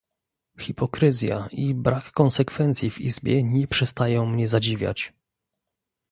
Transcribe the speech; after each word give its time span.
Hipokryzja 0.59 1.47
i 1.51 1.73
brak 1.75 2.11
konsekwencji 2.11 2.89
w 2.91 3.01
Izbie 3.01 3.43
nie 3.43 3.67
przestają 3.67 4.25
mnie 4.25 4.47
zadziwiać 4.47 5.13